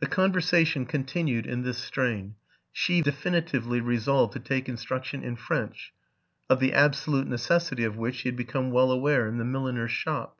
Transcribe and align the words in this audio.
The 0.00 0.06
conversation 0.06 0.84
continued 0.84 1.46
in 1.46 1.62
this 1.62 1.78
strain: 1.78 2.34
she 2.70 3.00
definitively 3.00 3.80
resolved 3.80 4.34
to 4.34 4.38
take 4.38 4.68
instruction 4.68 5.22
in 5.22 5.36
French, 5.36 5.94
of 6.50 6.60
the 6.60 6.74
absolute 6.74 7.26
necessity 7.28 7.84
of 7.84 7.96
which 7.96 8.16
she 8.16 8.28
had 8.28 8.36
become 8.36 8.70
well 8.72 8.90
aware 8.90 9.26
in 9.26 9.38
the 9.38 9.44
milliner's 9.46 9.90
shop. 9.90 10.36